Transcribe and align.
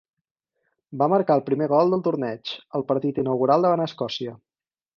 Va 1.01 1.07
marcar 1.13 1.35
el 1.39 1.43
primer 1.49 1.67
gol 1.73 1.93
del 1.95 2.03
torneig, 2.09 2.55
al 2.79 2.87
partit 2.93 3.23
inaugural 3.25 3.69
davant 3.69 3.87
Escòcia. 3.87 4.35